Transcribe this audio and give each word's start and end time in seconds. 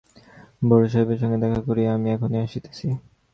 বড়োসাহেবের 0.61 1.19
সঙ্গে 1.21 1.37
দেখা 1.43 1.59
করিয়া 1.67 1.89
আমি 1.97 2.07
এখনই 2.11 2.43
আসিতেছি। 2.45 2.87